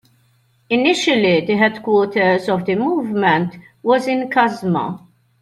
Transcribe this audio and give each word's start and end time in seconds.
Initially, 0.71 1.41
the 1.41 1.55
headquarters 1.57 2.49
of 2.49 2.65
the 2.65 2.73
movement 2.73 3.55
was 3.83 4.07
in 4.07 4.31
Kasma. 4.31 4.99